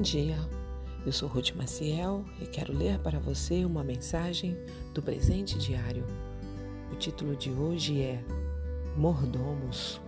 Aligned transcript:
Bom 0.00 0.04
dia, 0.04 0.38
eu 1.04 1.12
sou 1.12 1.28
Ruth 1.28 1.50
Maciel 1.54 2.24
e 2.40 2.46
quero 2.46 2.72
ler 2.72 2.98
para 3.00 3.18
você 3.18 3.66
uma 3.66 3.84
mensagem 3.84 4.56
do 4.94 5.02
presente 5.02 5.58
diário. 5.58 6.06
O 6.90 6.96
título 6.96 7.36
de 7.36 7.50
hoje 7.50 8.00
é 8.00 8.24
Mordomos. 8.96 10.00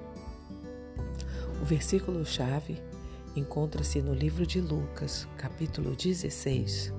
O 1.61 1.65
versículo-chave 1.67 2.83
encontra-se 3.37 4.01
no 4.01 4.15
livro 4.15 4.47
de 4.47 4.63
Lucas, 4.63 5.29
capítulo 5.37 5.95
16. 5.95 6.91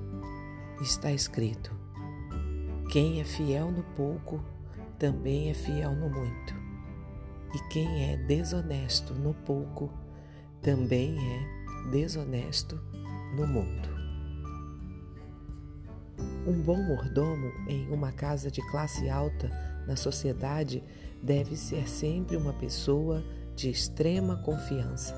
Está 0.80 1.10
escrito: 1.10 1.72
Quem 2.92 3.20
é 3.20 3.24
fiel 3.24 3.72
no 3.72 3.82
pouco, 3.96 4.40
também 5.00 5.50
é 5.50 5.54
fiel 5.54 5.96
no 5.96 6.08
muito. 6.08 6.54
E 7.56 7.58
quem 7.72 8.12
é 8.12 8.16
desonesto 8.16 9.14
no 9.14 9.34
pouco, 9.34 9.92
também 10.62 11.18
é 11.18 11.63
desonesto 11.90 12.80
no 13.36 13.46
mundo. 13.46 13.88
Um 16.46 16.60
bom 16.60 16.82
mordomo 16.82 17.52
em 17.68 17.90
uma 17.90 18.12
casa 18.12 18.50
de 18.50 18.60
classe 18.70 19.08
alta 19.08 19.50
na 19.86 19.96
sociedade 19.96 20.82
deve 21.22 21.56
ser 21.56 21.88
sempre 21.88 22.36
uma 22.36 22.52
pessoa 22.52 23.24
de 23.56 23.70
extrema 23.70 24.36
confiança. 24.36 25.14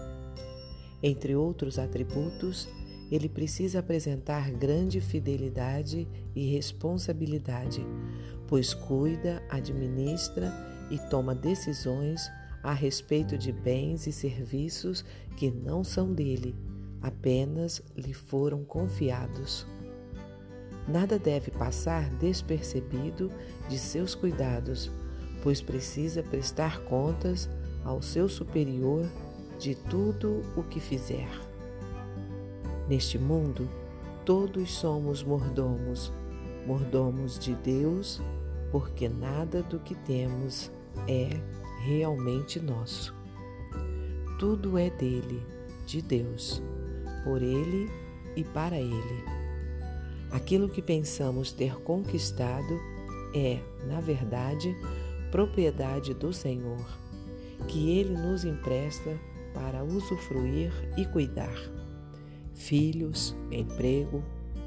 Entre 1.02 1.34
outros 1.34 1.78
atributos, 1.78 2.68
ele 3.10 3.28
precisa 3.28 3.80
apresentar 3.80 4.50
grande 4.50 5.00
fidelidade 5.00 6.08
e 6.34 6.50
responsabilidade, 6.52 7.84
pois 8.48 8.74
cuida, 8.74 9.42
administra 9.50 10.52
e 10.90 10.98
toma 11.10 11.34
decisões 11.34 12.30
a 12.66 12.72
respeito 12.72 13.38
de 13.38 13.52
bens 13.52 14.08
e 14.08 14.12
serviços 14.12 15.04
que 15.36 15.52
não 15.52 15.84
são 15.84 16.12
dele, 16.12 16.52
apenas 17.00 17.80
lhe 17.96 18.12
foram 18.12 18.64
confiados. 18.64 19.64
Nada 20.88 21.16
deve 21.16 21.52
passar 21.52 22.10
despercebido 22.16 23.30
de 23.68 23.78
seus 23.78 24.16
cuidados, 24.16 24.90
pois 25.44 25.62
precisa 25.62 26.24
prestar 26.24 26.80
contas 26.80 27.48
ao 27.84 28.02
seu 28.02 28.28
superior 28.28 29.08
de 29.60 29.76
tudo 29.76 30.42
o 30.56 30.64
que 30.64 30.80
fizer. 30.80 31.30
Neste 32.88 33.16
mundo, 33.16 33.70
todos 34.24 34.72
somos 34.72 35.22
mordomos, 35.22 36.12
mordomos 36.66 37.38
de 37.38 37.54
Deus, 37.54 38.20
porque 38.72 39.08
nada 39.08 39.62
do 39.62 39.78
que 39.78 39.94
temos 39.94 40.68
é 41.06 41.40
realmente 41.86 42.58
nosso. 42.58 43.14
Tudo 44.38 44.76
é 44.76 44.90
dele, 44.90 45.40
de 45.86 46.02
Deus, 46.02 46.60
por 47.22 47.40
ele 47.40 47.88
e 48.34 48.42
para 48.42 48.76
ele. 48.76 49.24
Aquilo 50.32 50.68
que 50.68 50.82
pensamos 50.82 51.52
ter 51.52 51.76
conquistado 51.76 52.78
é, 53.32 53.60
na 53.86 54.00
verdade, 54.00 54.76
propriedade 55.30 56.12
do 56.12 56.32
Senhor, 56.32 56.84
que 57.68 57.96
ele 57.98 58.16
nos 58.16 58.44
empresta 58.44 59.18
para 59.54 59.84
usufruir 59.84 60.72
e 60.96 61.06
cuidar. 61.06 61.56
Filhos, 62.52 63.36
emprego, 63.50 64.24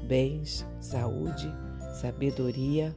bens, 0.08 0.66
saúde, 0.80 1.52
sabedoria 2.00 2.96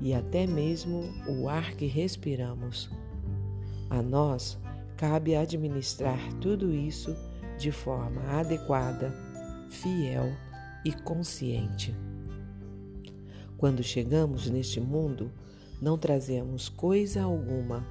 e 0.00 0.12
até 0.12 0.46
mesmo 0.46 1.02
o 1.26 1.48
ar 1.48 1.74
que 1.74 1.86
respiramos 1.86 2.90
a 3.90 4.02
nós 4.02 4.58
cabe 4.96 5.34
administrar 5.34 6.18
tudo 6.40 6.72
isso 6.72 7.14
de 7.58 7.70
forma 7.70 8.22
adequada, 8.30 9.12
fiel 9.68 10.32
e 10.84 10.92
consciente. 10.92 11.94
Quando 13.56 13.82
chegamos 13.82 14.48
neste 14.50 14.80
mundo, 14.80 15.30
não 15.80 15.96
trazemos 15.96 16.68
coisa 16.68 17.22
alguma. 17.22 17.86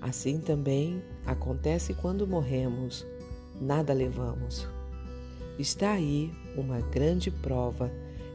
Assim 0.00 0.40
também 0.40 1.02
acontece 1.26 1.94
quando 1.94 2.26
morremos, 2.26 3.06
nada 3.60 3.92
levamos. 3.92 4.68
Está 5.58 5.92
aí 5.92 6.32
uma 6.56 6.80
grande 6.80 7.30
prova 7.30 7.90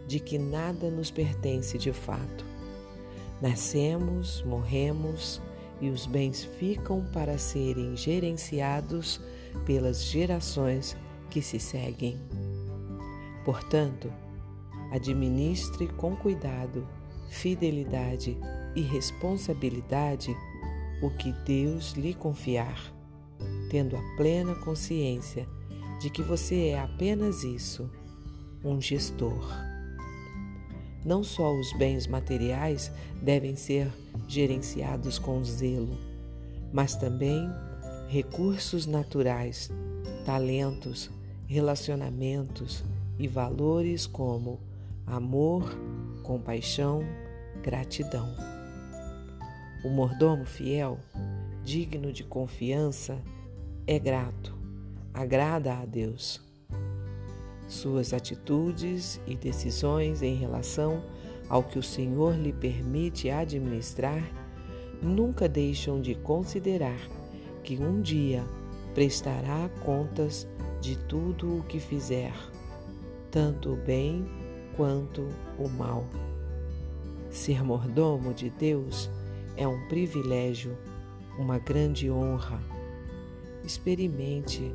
de 0.08 0.20
que 0.20 0.38
nada 0.38 0.90
nos 0.90 1.10
pertence 1.10 1.78
de 1.78 1.94
fato. 1.94 2.46
Nascemos, 3.42 4.44
morremos, 4.44 5.42
e 5.84 5.90
os 5.90 6.06
bens 6.06 6.46
ficam 6.46 7.04
para 7.12 7.38
serem 7.38 7.98
gerenciados 7.98 9.20
pelas 9.66 10.02
gerações 10.06 10.96
que 11.30 11.42
se 11.42 11.60
seguem. 11.60 12.18
Portanto, 13.44 14.10
administre 14.94 15.90
com 15.90 16.16
cuidado, 16.16 16.88
fidelidade 17.28 18.38
e 18.74 18.82
responsabilidade 18.82 20.34
o 21.02 21.10
que 21.10 21.34
Deus 21.46 21.92
lhe 21.98 22.14
confiar, 22.14 22.94
tendo 23.70 23.98
a 23.98 24.02
plena 24.16 24.56
consciência 24.56 25.46
de 26.00 26.10
que 26.10 26.24
você 26.24 26.68
é 26.68 26.80
apenas 26.80 27.44
isso, 27.44 27.92
um 28.64 28.80
gestor. 28.80 29.73
Não 31.06 31.24
só 31.24 31.54
os 31.54 31.74
bens 31.74 32.08
materiais 32.08 32.92
devem 33.22 33.56
ser 33.56 33.92
gerenciados 34.28 35.20
com 35.20 35.44
zelo, 35.44 35.98
mas 36.72 36.96
também 36.96 37.50
recursos 38.08 38.86
naturais, 38.86 39.70
talentos, 40.26 41.10
relacionamentos 41.46 42.84
e 43.20 43.28
valores 43.28 44.08
como 44.08 44.60
amor, 45.06 45.78
compaixão, 46.24 47.04
gratidão. 47.62 48.34
O 49.84 49.90
mordomo 49.90 50.46
fiel, 50.46 50.98
digno 51.66 52.14
de 52.14 52.24
confiança, 52.24 53.18
é 53.86 54.00
grato, 54.00 54.56
agrada 55.14 55.74
a 55.74 55.86
Deus 55.86 56.53
suas 57.68 58.14
atitudes 58.14 59.20
e 59.26 59.36
decisões 59.36 60.22
em 60.22 60.36
relação 60.36 61.04
ao 61.50 61.64
que 61.64 61.80
o 61.80 61.84
Senhor 61.84 62.36
lhe 62.36 62.54
permite 62.54 63.30
administrar 63.30 64.24
nunca 65.02 65.50
deixam 65.50 66.02
de 66.02 66.16
considerar 66.16 66.98
que 67.64 67.78
um 67.78 68.02
dia 68.02 68.44
prestará 68.94 69.70
contas 69.84 70.48
de 70.80 70.98
tudo 70.98 71.60
o 71.60 71.64
que 71.64 71.80
fizer, 71.80 72.34
tanto 73.32 73.74
o 73.74 73.76
bem 73.76 74.26
quanto 74.76 75.28
o 75.58 75.68
mal. 75.68 76.06
Ser 77.30 77.64
mordomo 77.64 78.34
de 78.34 78.50
Deus 78.50 79.10
é 79.58 79.68
um 79.68 79.88
privilégio, 79.88 80.78
uma 81.38 81.58
grande 81.58 82.10
honra. 82.10 82.62
Experimente 83.64 84.74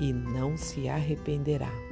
e 0.00 0.12
não 0.12 0.56
se 0.56 0.88
arrependerá 0.88 1.89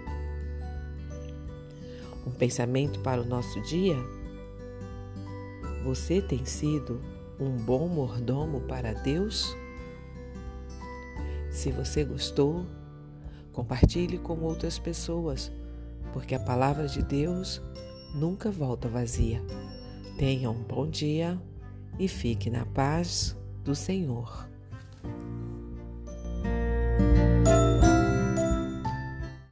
um 2.27 2.31
pensamento 2.31 3.01
para 3.01 3.21
o 3.21 3.25
nosso 3.25 3.61
dia? 3.63 3.97
Você 5.85 6.21
tem 6.21 6.45
sido 6.45 7.01
um 7.39 7.57
bom 7.57 7.89
mordomo 7.89 8.61
para 8.63 8.93
Deus? 8.93 9.57
Se 11.51 11.71
você 11.71 12.05
gostou, 12.05 12.67
compartilhe 13.53 14.19
com 14.19 14.41
outras 14.41 14.79
pessoas, 14.79 15.51
porque 16.13 16.35
a 16.35 16.41
palavra 16.41 16.87
de 16.87 17.03
Deus 17.03 17.63
nunca 18.15 18.51
volta 18.51 18.89
vazia. 18.89 19.43
Tenha 20.19 20.51
um 20.51 20.63
bom 20.63 20.89
dia 20.89 21.41
e 21.99 22.09
fique 22.09 22.51
na 22.51 22.67
paz 22.67 23.37
do 23.65 23.75
Senhor. 23.75 24.49